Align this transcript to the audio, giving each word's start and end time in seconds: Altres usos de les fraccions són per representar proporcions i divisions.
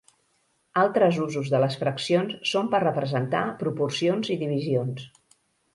Altres 0.83 1.19
usos 1.25 1.51
de 1.55 1.59
les 1.65 1.77
fraccions 1.83 2.35
són 2.53 2.73
per 2.73 2.83
representar 2.87 3.47
proporcions 3.63 4.35
i 4.37 4.41
divisions. 4.47 5.11